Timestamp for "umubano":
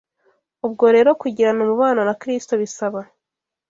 1.65-2.01